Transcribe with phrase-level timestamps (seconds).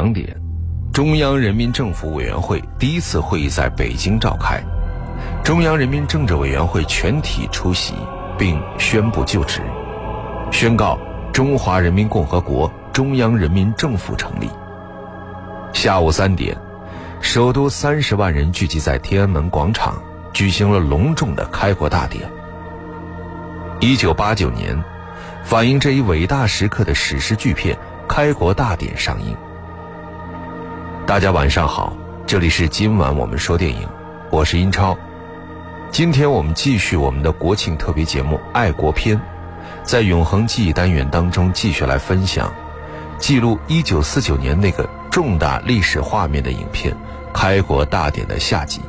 [0.00, 0.34] 两点，
[0.94, 4.58] 中央人民政府委员会第一次会议在北京召开，
[5.44, 7.92] 中央人民政治委员会全体出席，
[8.38, 9.60] 并宣布就职，
[10.50, 10.98] 宣告
[11.34, 14.48] 中华人民共和国中央人民政府成立。
[15.74, 16.56] 下午三点，
[17.20, 22.26] 首都三十万人聚集在天安门广场，举行了隆重的开国大典。
[23.80, 24.82] 一九八九年，
[25.44, 27.76] 反映这一伟大时刻的史诗巨片
[28.08, 29.36] 《开国大典》上映。
[31.10, 31.92] 大家晚上好，
[32.24, 33.84] 这里是今晚我们说电影，
[34.30, 34.96] 我是英超。
[35.90, 39.16] 今天我们继续我们的国庆特别节目《爱国篇》，
[39.82, 42.54] 在永恒记忆单元当中继续来分享，
[43.18, 46.94] 记录一九四九年那个重大历史画面的影片
[47.34, 48.80] 《开国大典》的下集。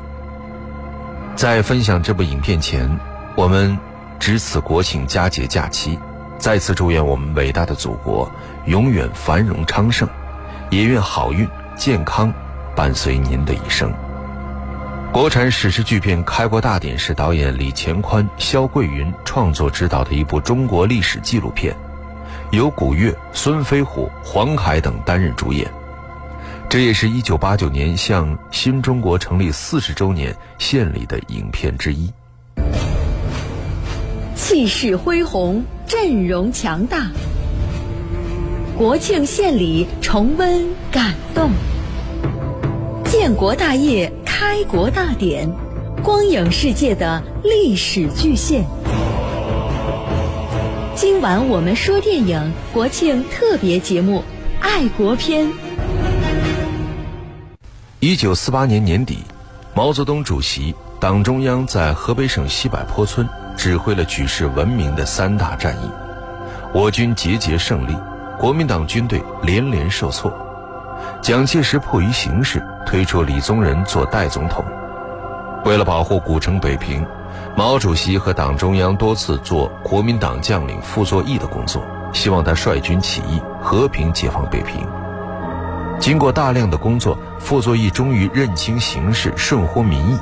[1.35, 2.99] 在分享这部影片前，
[3.35, 3.75] 我们。
[4.19, 5.97] 值此国庆佳节假期，
[6.37, 8.31] 再次祝愿我们伟大的祖国
[8.67, 10.07] 永远繁荣昌盛，
[10.69, 11.49] 也愿好运
[11.81, 12.31] 健康
[12.75, 13.91] 伴随您的一生。
[15.11, 21.75] 国产史诗巨片《开国大典》是导演李乾宽、肖桂云创作指导的一部中国历史纪录片，
[22.51, 25.67] 由古月、孙飞虎、黄凯等担任主演。
[26.69, 32.13] 这也是一九八九年向新中国成立四十周年献礼的影片之一。
[34.35, 37.07] 气势恢宏，阵容强大。
[38.77, 41.49] 国庆献礼，重温感动。
[43.11, 45.45] 建国大业，开国大典，
[46.01, 48.63] 光影世界的历史巨献。
[50.95, 54.19] 今晚我们说电影国庆特别节目
[54.61, 55.45] 《爱国篇》。
[57.99, 59.17] 一九四八年年底，
[59.75, 63.27] 毛泽东主席、党中央在河北省西柏坡村。
[63.57, 65.91] 指挥了举世闻名的三大战役，
[66.73, 67.93] 我军节节胜利，
[68.39, 70.33] 国民党军队连连受挫。
[71.21, 74.65] 蒋介石迫于形势，推出李宗仁做代总统。
[75.63, 77.05] 为了保护古城北平，
[77.55, 84.83] 毛主席和党中央多次做国民党将领傅作义的工作，希望他率军起义，和平解放北平。
[85.99, 90.19] 经过大量的工作，傅作义终于认清形势，顺乎民意。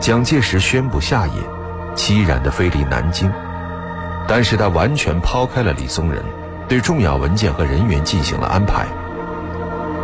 [0.00, 1.32] 蒋介石宣布下野。
[1.96, 3.30] 凄然地飞离南京，
[4.28, 6.22] 但是他完全抛开了李宗仁，
[6.68, 8.86] 对重要文件和人员进行了安排。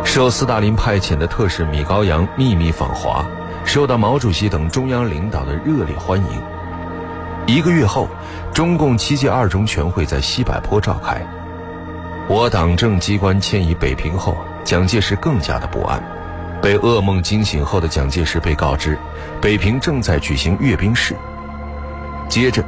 [0.07, 3.27] 受斯大林派遣的特使米高扬秘密访华，
[3.65, 6.41] 受到毛主席等中央领导的热烈欢迎。
[7.45, 8.07] 一个月后，
[8.53, 11.21] 中共七届二中全会在西柏坡召开。
[12.29, 16.01] 我党政机关迁移北平后，蒋介石更加的不安。
[16.61, 18.97] 被噩梦惊醒后的蒋介石被告知，
[19.41, 21.13] 北平正在举行阅兵式。
[22.29, 22.63] 接着，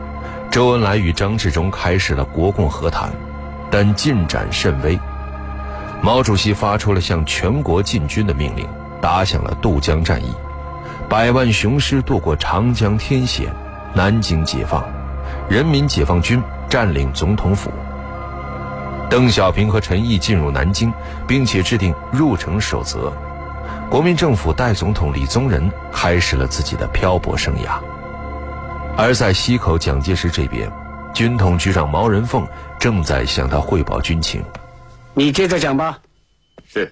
[0.52, 3.10] 周恩来与张治中开始了国共和谈，
[3.72, 5.00] 但进展甚微。
[6.02, 8.68] 毛主席发出了向全国进军的命令，
[9.02, 10.34] 打响了渡江战役，
[11.10, 13.54] 百万雄师渡过长江天险，
[13.94, 14.84] 南京解放，
[15.50, 17.70] 人民解放军占领总统府。
[19.10, 20.94] 邓小平和陈毅进入南京，
[21.28, 23.12] 并且制定入城守则。
[23.90, 27.80] 国民政府代总统李宗仁开始了自己的漂泊生涯。
[28.96, 30.72] 而在西口蒋介石这边，
[31.14, 32.48] 军统局长毛人凤
[32.80, 34.44] 正在向他汇报军情。
[35.14, 36.02] 你接着讲吧。
[36.66, 36.92] 是。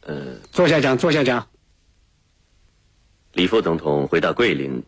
[0.00, 1.48] 呃，坐下讲，坐下讲。
[3.32, 4.82] 李副总统回到桂林，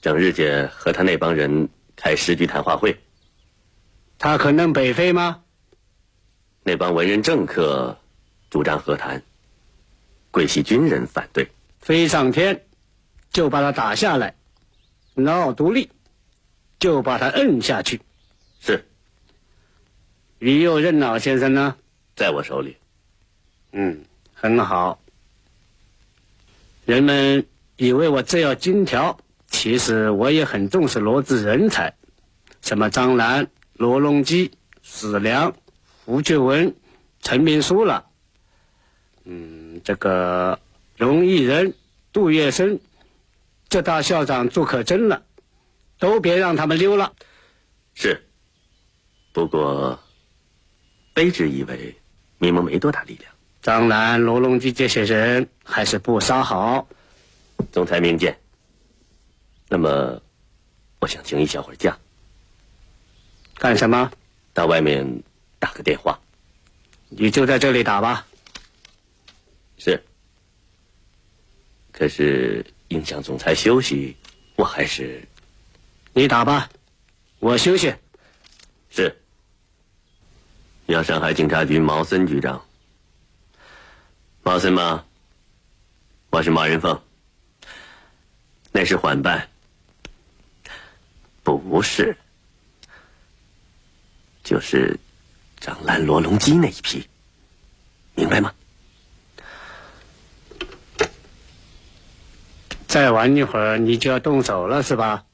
[0.00, 2.98] 整日间和他那帮人开时局谈话会。
[4.18, 5.42] 他可能北非吗？
[6.62, 7.96] 那帮文人政客
[8.50, 9.22] 主张和谈，
[10.30, 11.50] 桂系军人反对。
[11.80, 12.66] 飞上天，
[13.30, 14.34] 就把他打下来。
[15.14, 15.90] 闹独立，
[16.78, 18.00] 就把他摁下去。
[18.60, 18.84] 是。
[20.38, 21.76] 李右任老先生呢？
[22.14, 22.76] 在我手里。
[23.72, 24.04] 嗯，
[24.34, 25.00] 很好。
[26.84, 31.94] 人们以为我只要金条，其实我也很重视罗织人才，
[32.62, 34.50] 什么张兰、罗隆基、
[34.82, 35.54] 史良、
[36.04, 36.74] 胡觉文、
[37.22, 38.06] 陈明书了。
[39.24, 40.58] 嗯，这个
[40.96, 41.74] 荣毅仁、
[42.12, 42.78] 杜月笙。
[43.68, 45.24] 浙大校长朱可桢了，
[45.98, 47.12] 都别让他们溜了。
[47.94, 48.22] 是。
[49.32, 49.98] 不过，
[51.16, 51.96] 卑职以为，
[52.36, 53.32] 你们没多大力量。
[53.62, 56.86] 张澜、罗隆基这些人还是不杀好。
[57.72, 58.38] 总裁明鉴。
[59.66, 60.20] 那么，
[60.98, 61.98] 我想请一小会儿假。
[63.54, 64.12] 干什么？
[64.52, 65.22] 到外面
[65.58, 66.20] 打个电话。
[67.08, 68.26] 你就在这里打吧。
[69.78, 70.04] 是。
[71.92, 72.64] 可是。
[72.90, 74.16] 影响总裁休息，
[74.54, 75.20] 我还是
[76.12, 76.70] 你打吧，
[77.40, 77.92] 我休息。
[78.90, 79.20] 是。
[80.86, 82.64] 要上海警察局毛森局长，
[84.44, 85.04] 毛森吗？
[86.30, 87.02] 我是马云凤。
[88.70, 89.48] 那是缓办，
[91.42, 92.16] 不是，
[94.44, 94.96] 就是
[95.58, 97.08] 张兰、罗隆基那一批，
[98.14, 98.54] 明白吗？
[102.86, 105.24] 再玩一会儿，你就要动手了，是吧？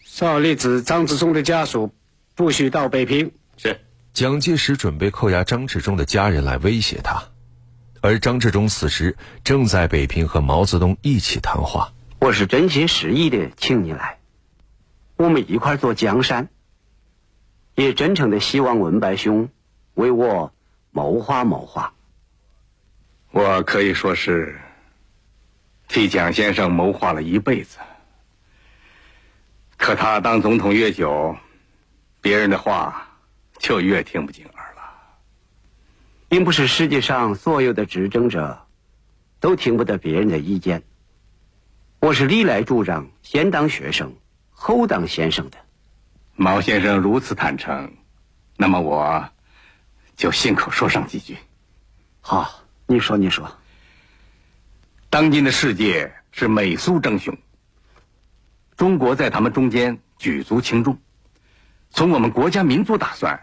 [0.00, 1.94] 邵力子、张志忠的家属
[2.34, 3.30] 不许到北平。
[3.56, 3.80] 是。
[4.12, 7.22] 蒋介石准备扣押张治中的家人来威胁他，
[8.02, 11.90] 而张治中此时正在北平和毛泽东一起谈话。
[12.20, 14.18] 我是真心实意的请你来，
[15.16, 16.50] 我们一块做江山，
[17.74, 19.48] 也真诚的希望文白兄
[19.94, 20.52] 为我
[20.90, 21.94] 谋划谋划。
[23.30, 24.60] 我可以说是
[25.88, 27.78] 替蒋先生谋划了一辈子，
[29.78, 31.34] 可他当总统越久，
[32.20, 33.08] 别人的话
[33.62, 34.82] 就越听不进耳了。
[36.28, 38.66] 并不是世界上所有的执政者
[39.38, 40.82] 都听不得别人的意见。
[42.00, 44.16] 我是历来主张先当学生，
[44.50, 45.58] 后当先生的。
[46.34, 47.96] 毛先生如此坦诚，
[48.56, 49.30] 那么我
[50.16, 51.36] 就信口说上几句。
[52.20, 53.56] 好，你说，你说。
[55.08, 57.38] 当今的世界是美苏争雄，
[58.76, 60.98] 中国在他们中间举足轻重。
[61.90, 63.38] 从我们国家民族打算，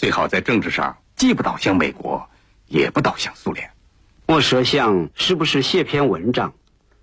[0.00, 2.26] 最好在政治上既不倒向美国，
[2.68, 3.70] 也不倒向苏联。
[4.24, 6.54] 我设想，是不是写篇文章？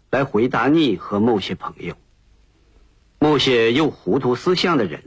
[0.10, 1.96] 来回答你和某些朋友，
[3.20, 5.04] 某些有糊涂思想的人，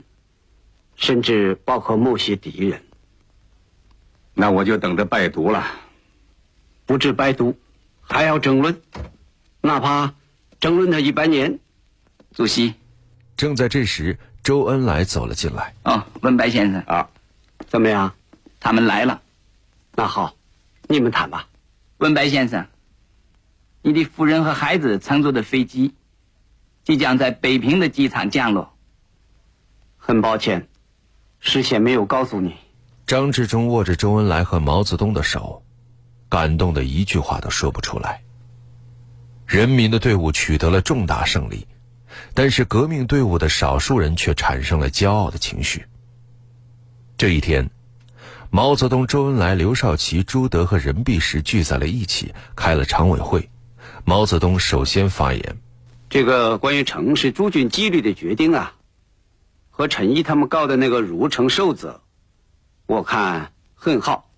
[0.95, 2.81] 甚至包括某些敌人。
[4.33, 5.67] 那我就等着拜读了。
[6.85, 7.57] 不止拜读，
[7.99, 8.81] 还要争论，
[9.59, 10.13] 哪怕
[10.61, 11.59] 争论他一百年。
[12.33, 12.73] 主席，
[13.35, 15.73] 正在这时，周恩来走了进来。
[15.83, 17.09] 哦，文白先生啊，
[17.71, 18.13] 怎么样？
[18.59, 19.21] 他们来了。
[19.95, 20.35] 那好，
[20.89, 21.47] 你们谈吧。
[21.99, 22.67] 文白先生。
[23.81, 25.95] 你的夫人和孩子乘坐的飞机
[26.83, 28.73] 即将在北平的机场降落。
[29.95, 30.67] 很抱歉，
[31.39, 32.55] 事先没有告诉你。
[33.07, 35.63] 张治中握着周恩来和毛泽东的手，
[36.27, 38.21] 感动的一句话都说不出来。
[39.47, 41.65] 人民的队伍取得了重大胜利，
[42.33, 45.85] 但是革命队伍的少数人却产生了骄傲的情绪。
[47.21, 47.69] 这一天，
[48.49, 53.47] 毛泽东、周恩来、刘少奇、朱德和任弼时聚在了一起，开了常委会。
[54.05, 55.57] 毛泽东首先发言
[56.09, 58.73] ：“这个关于城市驻军纪律的决定啊，
[59.69, 62.01] 和陈毅他们告的那个如城受责，
[62.87, 64.31] 我看很好，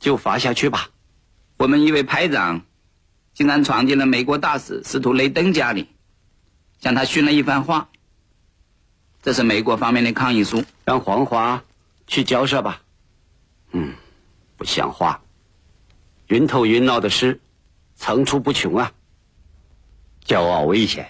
[0.00, 0.88] 就发下去吧。
[1.58, 2.62] 我们一位排长
[3.34, 5.90] 竟然闯进了美国大使司徒雷登家里，
[6.80, 7.88] 向他训了一番话。
[9.22, 11.62] 这是美国方面的抗议书，让黄华
[12.06, 12.82] 去交涉吧。
[13.72, 13.94] 嗯，
[14.56, 15.22] 不像话，
[16.28, 17.40] 云头云脑的事。”
[17.98, 18.92] 层出不穷啊！
[20.26, 21.08] 骄傲危险，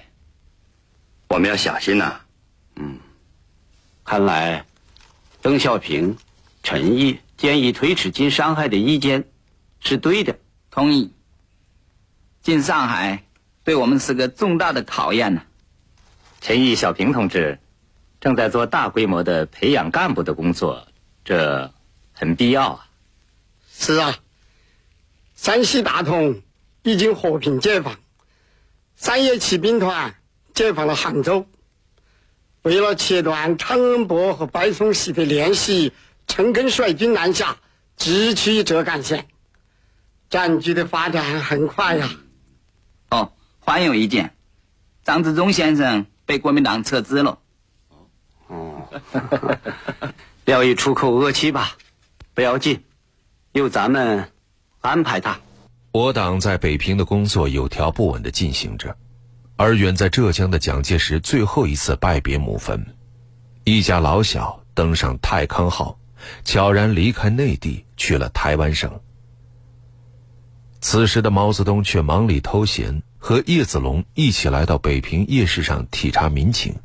[1.27, 2.21] 我们要小心呐。
[2.77, 3.01] 嗯，
[4.05, 4.65] 看来
[5.43, 6.17] 邓小平、
[6.63, 9.29] 陈毅建议推迟进上海的意见
[9.81, 10.39] 是对的。
[10.71, 11.13] 同意。
[12.41, 13.25] 进上海
[13.65, 15.43] 对我们是个重大的考验呢。
[16.41, 17.59] 陈毅、小平同志
[18.21, 20.87] 正在做大规模的培养干部的工作，
[21.25, 21.73] 这
[22.13, 22.87] 很必要啊。
[23.73, 24.17] 是啊，
[25.35, 26.43] 山西大同。
[26.83, 27.97] 已经和平解放，
[28.95, 30.15] 三野骑兵团
[30.55, 31.45] 解放了杭州。
[32.63, 35.93] 为了切断常恩伯和白崇禧的联系，
[36.29, 37.57] 陈赓率军南下，
[37.97, 39.27] 直取浙赣县。
[40.31, 42.09] 战局的发展很快呀。
[43.11, 44.37] 哦，还有一件，
[45.03, 47.41] 张自忠先生被国民党撤资了。
[48.49, 48.89] 哦，
[50.45, 51.77] 廖一出口恶气吧，
[52.35, 52.85] 不要紧，
[53.53, 54.31] 由咱们
[54.81, 55.39] 安排他。
[55.93, 58.97] 我党在北平的工作有条不紊地进行着，
[59.57, 62.95] 而远在浙江的蒋介石最后一次拜别母坟，
[63.65, 65.99] 一家老小登上太康号，
[66.45, 69.01] 悄然离开内地去了台湾省。
[70.83, 76.77] 此时的毛泽东却忙里偷闲，和叶子龙一起来到北平夜市上体察民情。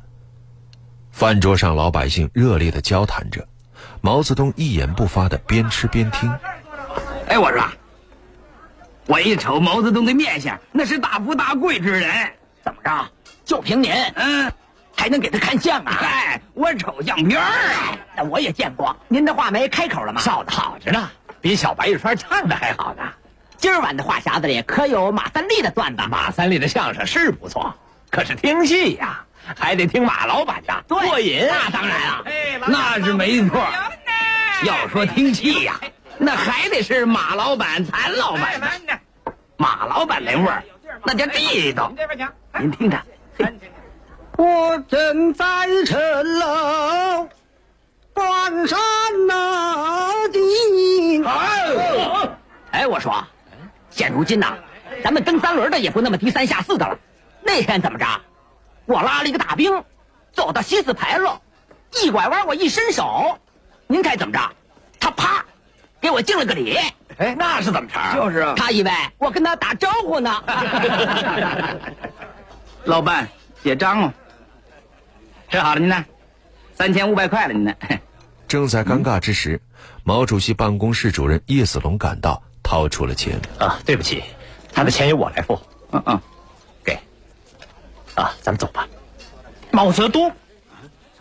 [1.12, 3.46] 饭桌上，老百姓热烈地交谈着，
[4.00, 6.32] 毛泽东一言不发地边吃边听。
[7.28, 7.62] 哎，我说。
[9.06, 12.32] 我一瞅毛泽东的面相，那是大富大贵之人，
[12.64, 13.08] 怎么着？
[13.44, 14.50] 就凭您，嗯，
[14.96, 15.98] 还能给他看相啊？
[16.00, 18.96] 哎，我瞅相片儿，那我也见过。
[19.08, 20.20] 您的话梅开口了吗？
[20.20, 23.02] 烧的好着呢，比小白玉川唱的还好呢。
[23.58, 26.02] 今儿晚的话匣子里可有马三立的段子？
[26.08, 27.74] 马三立的相声是不错，
[28.08, 29.24] 可是听戏呀，
[29.56, 31.46] 还得听马老板的，过瘾。
[31.48, 32.22] 那当然啊，
[32.66, 33.60] 那是没错。
[34.64, 35.80] 要说听戏呀。
[36.18, 38.60] 那还得是马老板、谭老板。
[39.56, 40.62] 马老板那味儿，
[41.04, 41.92] 那叫地道。
[42.60, 43.02] 您听着，
[44.36, 45.44] 我正在
[45.84, 47.28] 城楼
[48.12, 48.78] 关山
[49.26, 51.24] 那地。
[52.70, 53.24] 哎，我说，
[53.90, 54.54] 现如今呐，
[55.02, 56.98] 咱们蹬三轮的也不那么低三下四的了。
[57.42, 58.06] 那天怎么着，
[58.86, 59.84] 我拉了一个大兵，
[60.32, 61.40] 走到西四牌楼，
[62.02, 63.38] 一拐弯，我一伸手，
[63.86, 64.40] 您猜怎么着？
[64.98, 65.44] 他啪，
[66.00, 66.76] 给我敬了个礼。
[67.18, 68.14] 哎，那是怎么茬？
[68.14, 70.42] 就是啊，他以为我跟他打招呼呢。
[72.84, 73.28] 老板，
[73.62, 74.12] 结账哦。
[75.50, 76.04] 吃好了，您呢？
[76.74, 77.74] 三千五百块了，您呢？
[78.48, 79.60] 正在尴尬之时，
[80.02, 83.40] 毛主席办公室主任叶子龙赶到，掏出了钱。
[83.58, 84.24] 啊，对不起，
[84.72, 85.60] 他的钱由我来付。
[85.92, 86.31] 嗯嗯，给。
[88.14, 88.86] 啊，咱们走吧。
[89.70, 90.30] 毛泽东，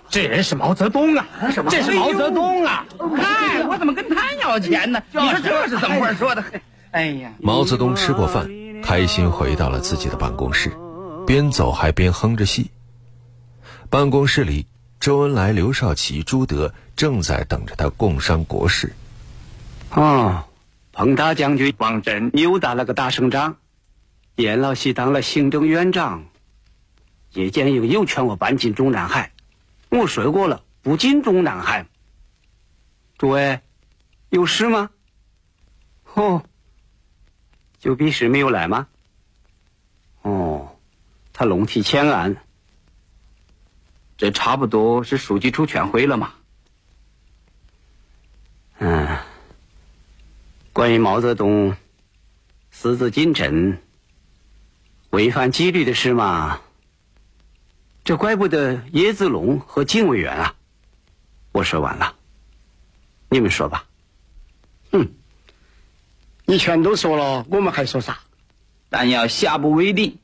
[0.09, 1.25] 这人是毛泽东啊！
[1.69, 2.85] 这是毛泽东啊！
[3.17, 5.01] 嗨，我怎么跟他要钱呢？
[5.11, 6.43] 你说这是怎么话说的？
[6.91, 8.49] 哎呀，毛泽东吃过饭，
[8.83, 10.69] 开心回到了自己的办公室，
[11.25, 12.69] 边走还边哼着戏。
[13.89, 14.67] 办公室里，
[14.99, 18.93] 周恩来、刘少奇、朱德正在等着他共商国事。
[19.91, 20.43] 哦，
[20.91, 23.55] 彭大将军王震又打了个大胜仗，
[24.35, 26.23] 阎老西当了行政院长，
[27.33, 29.31] 叶剑英又劝我搬进中南海，
[29.89, 31.85] 我说过了，不进中南海。
[33.17, 33.61] 诸位，
[34.29, 34.89] 有事吗？
[36.13, 36.43] 哦，
[37.79, 38.87] 就必是没有来吗？
[40.23, 40.75] 哦，
[41.31, 42.35] 他龙体欠安。
[44.17, 46.33] 这差不多是书记处全会了嘛？
[48.79, 49.17] 嗯，
[50.73, 51.75] 关于毛泽东
[52.71, 53.77] 私自进城、
[55.11, 56.61] 违反纪律的事嘛，
[58.03, 60.55] 这怪不得叶子龙和靳委员啊。
[61.51, 62.15] 我说完了，
[63.29, 63.85] 你们说吧。
[64.91, 65.09] 哼，
[66.45, 68.19] 你全都说了，我们还说啥？
[68.89, 70.19] 但要下不为例。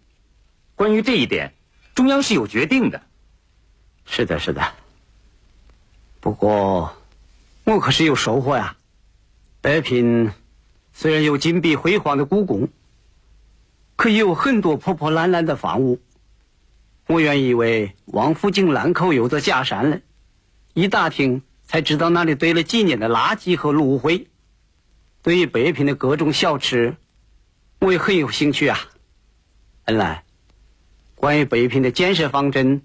[0.75, 1.53] 关于这一点，
[1.95, 3.01] 中央是有决定的。
[4.05, 4.73] 是的，是的。
[6.19, 6.97] 不过，
[7.63, 8.75] 我可是有收获呀。
[9.61, 10.33] 北平
[10.93, 12.69] 虽然有金碧辉煌的故宫，
[13.95, 15.99] 可也有很多破破烂烂的房屋。
[17.07, 20.01] 我原以为王府井烂口有座假山呢，
[20.73, 24.27] 一打听才知道那里堆了几年的垃圾和炉灰。
[25.21, 26.97] 对于北平的各种小吃，
[27.79, 28.77] 我也很有兴趣啊。
[29.85, 30.25] 恩来，
[31.15, 32.81] 关于北平的建设方针。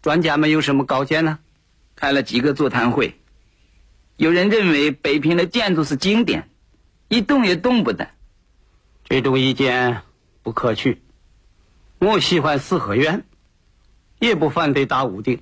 [0.00, 1.38] 专家们有什么高见呢？
[1.94, 3.14] 开了几个座谈会，
[4.16, 6.50] 有人认为北平的建筑是经典，
[7.06, 8.08] 一动也动不得。
[9.04, 10.02] 这种意见
[10.42, 11.00] 不可取。
[12.00, 13.24] 我喜欢四合院，
[14.22, 15.40] 也不反对大屋顶。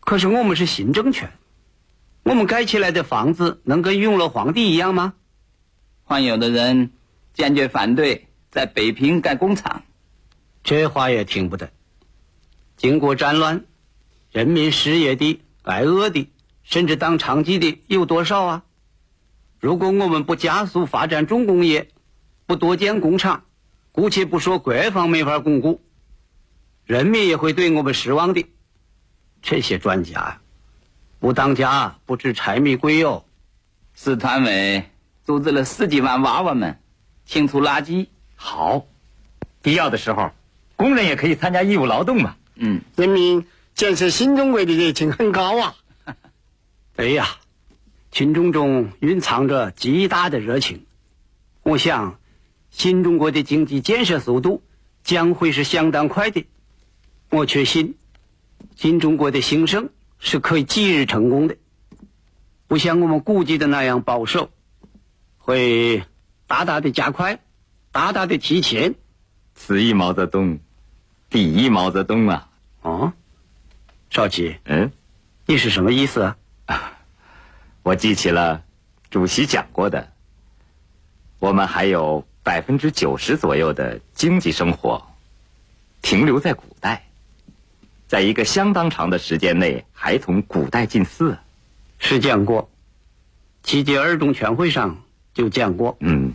[0.00, 1.30] 可是我们是新政权，
[2.24, 5.14] 我们盖起来的房子能跟永乐皇帝一样吗？
[6.04, 6.90] 还有的人
[7.32, 9.84] 坚决反对在北平盖工厂，
[10.64, 11.70] 这话也听不得。
[12.76, 13.64] 经过战乱，
[14.32, 16.28] 人民失业的、挨饿的，
[16.64, 18.64] 甚至当娼妓的有多少啊？
[19.60, 21.88] 如果我们不加速发展重工业，
[22.46, 23.44] 不多建工厂，
[23.92, 25.80] 姑且不说国防没法巩固，
[26.90, 28.44] 人民也会对我们失望的。
[29.42, 30.40] 这些专家呀，
[31.20, 33.24] 不当家不知柴米贵哟。
[33.94, 34.90] 市团委
[35.24, 36.80] 组织了十几万娃娃们
[37.24, 38.86] 清除垃圾，好，
[39.62, 40.32] 必要的时候，
[40.74, 42.34] 工人也可以参加义务劳动嘛。
[42.56, 45.76] 嗯，人民建设新中国的热情很高啊！
[46.96, 47.28] 哎呀，
[48.10, 50.84] 群众中蕴藏着极大的热情。
[51.62, 52.18] 我想，
[52.70, 54.64] 新中国的经济建设速度
[55.04, 56.44] 将会是相当快的。
[57.30, 57.94] 我确信，
[58.74, 61.56] 新中国的兴盛是可以即日成功的，
[62.66, 64.50] 不像我们估计的那样保守，
[65.38, 66.04] 会
[66.48, 67.38] 大大的加快，
[67.92, 68.96] 大大的提前。
[69.54, 70.58] 此一毛泽东，
[71.28, 72.50] 第一毛泽东啊！
[72.82, 73.12] 哦，
[74.10, 74.90] 少奇，嗯，
[75.46, 76.36] 你是什么意思啊？
[77.84, 78.64] 我记起了
[79.08, 80.12] 主席讲过的，
[81.38, 85.06] 我们还有百分之九十左右的经济生活
[86.02, 87.09] 停留在古代，
[88.10, 91.38] 在一个相当长的时间内还从古代近似。
[92.00, 92.68] 是讲过，
[93.62, 95.96] 七届二中全会上就讲过。
[96.00, 96.32] 嗯，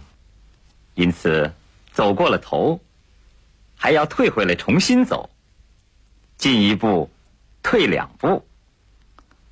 [0.93, 1.51] 因此
[1.91, 2.79] 走过了头，
[3.75, 5.29] 还要退回来重新走。
[6.37, 7.09] 进一步，
[7.61, 8.45] 退两步。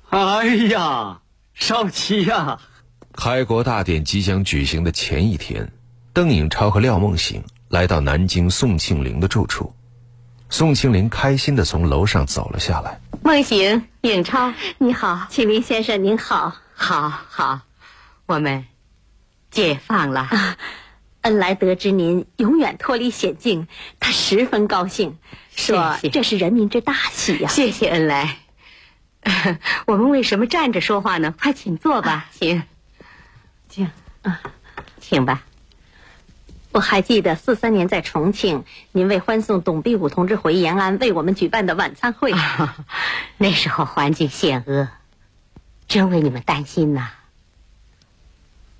[0.08, 1.20] 哎呀，
[1.52, 2.58] 少奇呀！
[3.12, 5.70] 开国大典即将举行的前一天，
[6.14, 9.74] 邓颖超和廖梦醒来到南京宋庆龄的住处。
[10.50, 13.00] 宋庆龄开心的从楼上走了下来。
[13.22, 17.60] 梦醒、颖超，你好，启明先生您好，好好，
[18.26, 18.66] 我们
[19.50, 20.20] 解放了。
[20.20, 20.56] 啊
[21.22, 23.66] 恩来得知您永远脱离险境，
[23.98, 25.16] 他十分高兴，
[25.56, 27.48] 说这是人民之大喜呀。
[27.48, 28.36] 谢谢恩来。
[29.86, 31.34] 我们为什么站着说话呢？
[31.40, 32.62] 快请坐吧，请，
[33.70, 34.42] 请，啊，
[35.00, 35.42] 请吧。
[36.74, 42.34] 我还记得四三年在重庆，您为欢送董必武同志回延安，为我们举办的晚餐会。
[43.38, 44.88] 那时候环境险恶，
[45.86, 47.12] 真为你们担心呐。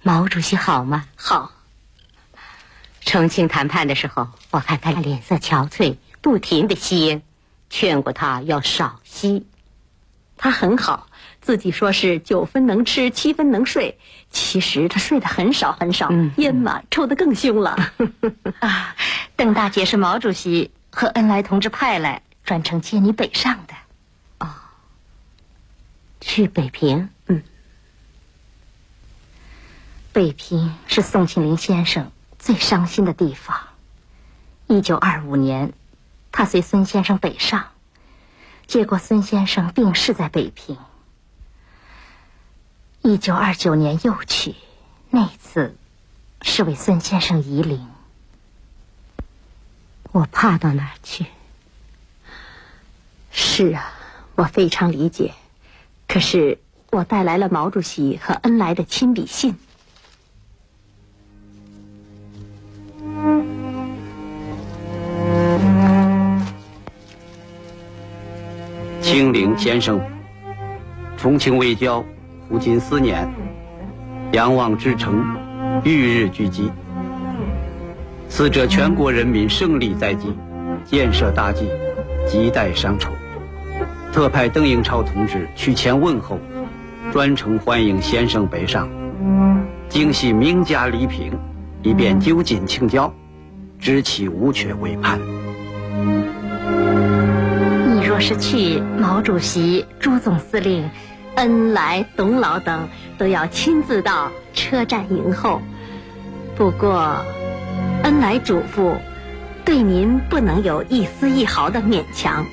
[0.02, 1.06] 毛主席好吗？
[1.14, 1.52] 好。
[3.02, 7.22] 重庆谈判的时候，我看他脸色憔悴，不停的吸烟，
[7.70, 9.46] 劝过他要少吸。
[10.36, 11.06] 他很好，
[11.40, 14.00] 自己说是九分能吃，七分能睡。
[14.34, 17.76] 其实他睡得很少很少，烟嘛抽得更凶了。
[18.58, 18.96] 啊，
[19.36, 23.74] 邓大姐是毛主席和恩来同志派来专程接你北上的。
[24.40, 24.50] 哦，
[26.20, 27.08] 去北平？
[27.28, 27.42] 嗯，
[30.12, 33.56] 北平是宋庆龄先生最伤心的地方。
[34.66, 35.72] 一九二五年，
[36.32, 37.68] 他随孙先生北上。
[38.66, 40.76] 结果孙先生病逝在北平。
[43.06, 44.54] 一九二九年又去，
[45.10, 45.76] 那次
[46.40, 47.86] 是为孙先生移灵。
[50.10, 51.26] 我怕到哪儿去？
[53.30, 53.92] 是啊，
[54.36, 55.34] 我非常理解。
[56.08, 56.58] 可是
[56.92, 59.54] 我带来了毛主席和恩来的亲笔信。
[69.02, 70.00] 清陵先生，
[71.18, 72.02] 重庆未交，
[72.54, 73.28] 如今思念，
[74.30, 75.24] 仰望之城，
[75.82, 76.70] 愈日俱积。
[78.28, 80.32] 此者全国人民胜利在即，
[80.84, 81.68] 建设大计，
[82.28, 83.10] 亟待商筹。
[84.12, 86.38] 特派邓颖超同志去前问候，
[87.12, 88.88] 专程欢迎先生北上，
[89.88, 91.32] 惊系名家礼品，
[91.82, 93.12] 以便就近请教，
[93.80, 95.18] 知其无缺未判。
[98.06, 100.88] 若是去，毛主席、朱总司令、
[101.44, 105.60] 恩来、董老等都要亲自到车站迎候。
[106.56, 107.22] 不过，
[108.02, 108.96] 恩来嘱咐，
[109.62, 112.46] 对您不能有一丝一毫的勉强，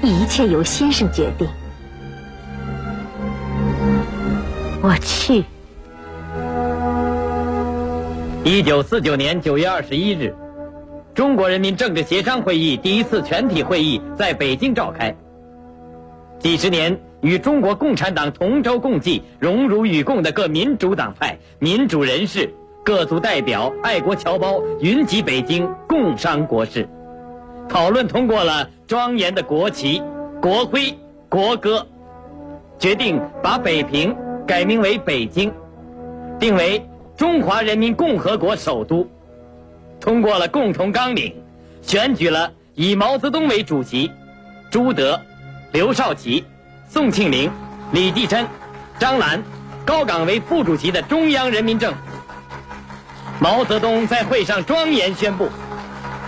[0.00, 1.48] 一切由先生决定。
[4.80, 5.42] 我去。
[8.44, 10.32] 一九四九年九月二十一日。
[11.16, 15.12] 中国人民政治协商会议第一次全体会议在北京召开。
[16.38, 22.52] 几十年与中国共产党同舟共济、荣辱与共的各民主党派、民主人士、
[22.84, 26.86] 各族代表、爱国侨胞云集北京，共商国事，
[27.66, 30.02] 讨论通过了庄严的国旗、
[30.42, 30.94] 国徽、
[31.30, 31.86] 国歌，
[32.78, 34.14] 决定把北平
[34.46, 35.50] 改名为北京，
[36.38, 39.08] 定为中华人民共和国首都。
[39.98, 41.34] 通过了共同纲领，
[41.80, 44.10] 选举了以毛泽东为主席，
[44.70, 45.18] 朱德、
[45.72, 46.44] 刘少奇、
[46.88, 47.50] 宋庆龄、
[47.92, 48.46] 李济深、
[48.98, 49.42] 张澜、
[49.84, 51.98] 高岗为副主席的中央人民政府。
[53.40, 55.48] 毛泽东在会上庄严宣布：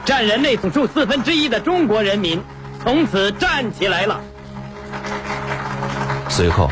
[0.04, 2.42] 占人类总数四分之一的中国人民
[2.82, 4.20] 从此站起来了。
[6.28, 6.70] 随后，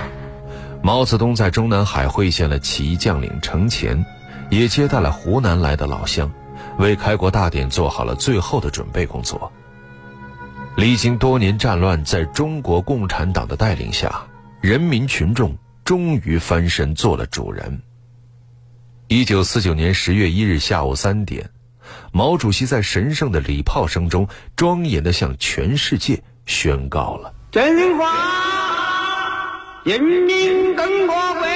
[0.82, 4.04] 毛泽东在中南海会见了起义将领程潜，
[4.50, 6.30] 也接待了湖南来的老乡。
[6.78, 9.52] 为开国大典做好了最后的准备工作。
[10.76, 14.26] 历经多年战乱，在中国共产党的带领下，
[14.60, 17.80] 人民群众终于翻身做了主人。
[19.06, 21.48] 一九四九年十月一日下午三点，
[22.12, 27.62] 毛主席在神圣的礼炮声中，庄严地向全世界宣告了：中
[27.96, 28.12] 华
[29.84, 31.46] 人民共和国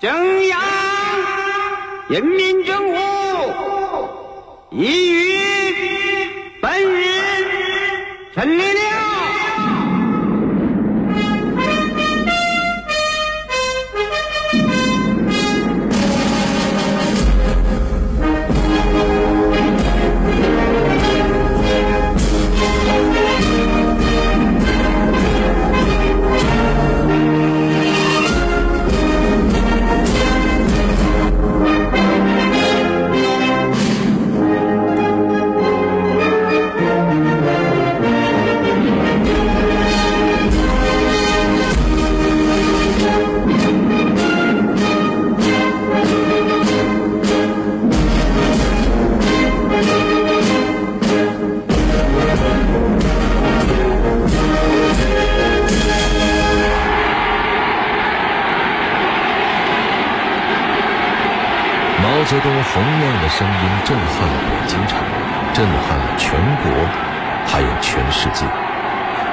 [0.00, 0.60] 中央
[2.08, 2.96] 人民政府。
[4.72, 5.49] 已于
[8.40, 8.89] 成
[63.40, 63.54] 声音
[63.86, 64.98] 震撼了北京城，
[65.54, 66.70] 震撼了全国，
[67.46, 68.44] 还有全世界，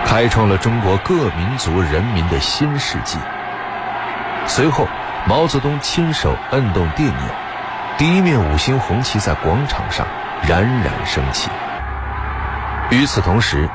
[0.05, 3.17] 开创了中国各民族人民的新世纪。
[4.45, 4.87] 随后，
[5.27, 7.27] 毛泽东亲手摁动电钮，
[7.97, 10.07] 第一面五星红旗在广场上
[10.47, 11.49] 冉冉升起。
[12.89, 13.69] 与此同时，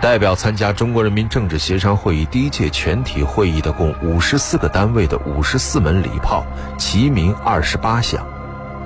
[0.00, 6.42] 代表参加中国人民政治协商会议第一届全体会议的共五十四个单位的五十四门礼炮
[6.78, 8.26] 齐鸣二十八响，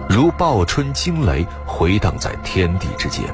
[0.08, 3.24] 如报春惊雷回荡在天地之间。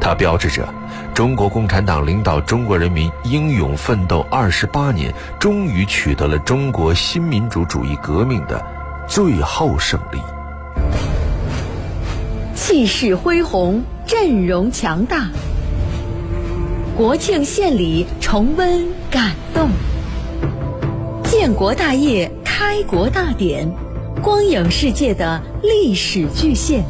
[0.00, 0.68] 它标志着
[1.14, 8.64] 中国共产党领导中国人民英勇奋斗二十八年，终于取得了中国新民主主义革命的
[9.08, 10.18] 最后胜利。
[12.54, 15.28] 气势恢宏，阵容强大。
[16.96, 19.68] 国庆献礼，重温感动；
[21.24, 23.68] 建国大业，开国大典，
[24.26, 26.82] 光影世界的历史巨献。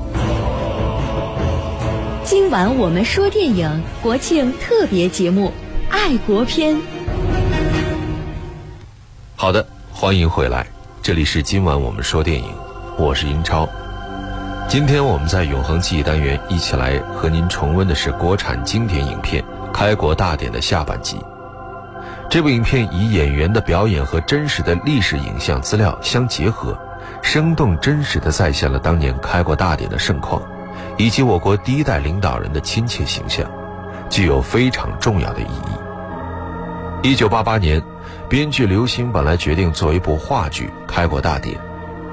[2.24, 5.48] 今晚我们说电影国庆特别节目
[5.90, 6.74] 《爱国篇》。
[9.36, 10.66] 好的，欢迎回来，
[11.02, 12.50] 这里是今晚我们说电影，
[12.96, 13.68] 我是英超。
[14.66, 19.42] 今天我们在永恒记忆单元一起来和您重温的是国产经典影片。
[19.72, 21.18] 《开国大典》的下半集，
[22.30, 26.74] 这部影片以演员的表演和真实的历史影像资料相结合，
[27.26, 30.40] 生动真实地再现了当年开国大典的盛况，
[30.96, 33.44] 以及我国第一代领导人的亲切形象，
[34.08, 37.08] 具有非常重要的意义。
[37.10, 37.82] 一九八八年，
[38.28, 41.56] 编剧刘星本来决定做一部话剧《开国大典》，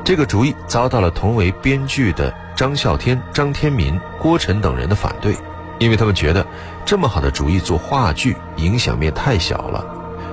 [0.04, 5.36] 这个主意遭到了同为编剧的张啸天、张天民、郭晨等人的反对。
[5.78, 6.43] 因为他们觉得
[6.86, 9.86] 这么好的主意做话剧影响面太小了，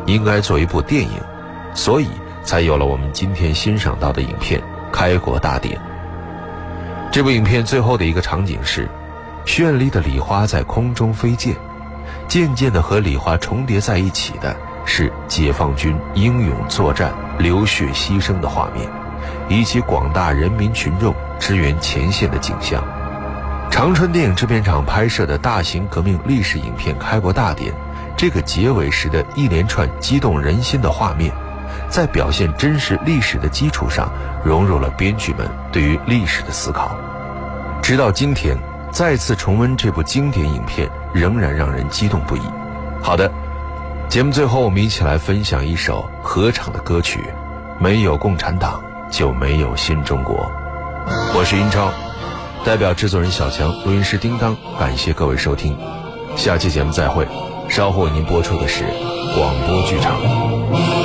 [0.06, 1.20] 应该做一部电影，
[1.74, 2.08] 所以
[2.42, 4.60] 才有了我们今天欣赏到的影片
[4.92, 5.76] 《开国大典》。
[7.10, 8.88] 这部影片最后的一个场景是，
[9.44, 11.56] 绚丽的礼花在空中飞溅，
[12.28, 18.88] 渐渐的和礼花重叠在一起的是解放军英勇作战、流血牺牲的画面，
[19.48, 22.82] 以及广大人民群众支援前线的景象。
[23.70, 27.72] 长春电影制片厂拍摄的大型革命历史影片《开国大典》，
[28.16, 31.32] 这个结尾时的一连串激动人心的画面，
[31.88, 34.12] 在表现真实历史的基础上，
[34.44, 36.96] 融入了编剧们对于历史的思考。
[37.82, 38.56] 直到今天，
[38.90, 42.42] 再次重温这部经典影片，仍然让人激动不已。
[43.02, 43.30] 好的，
[44.08, 47.20] 节目最后我们一起来分享一首合唱的歌曲，
[47.82, 50.36] 《没有共产党就没有新中国》。
[51.34, 51.90] 我是英超。
[52.62, 55.78] 代表制作人小强，录音师叮当，感谢各位收听，
[56.36, 57.26] 下期节目再会。
[57.70, 58.84] 稍后为您播出的是
[59.34, 60.99] 广播剧场。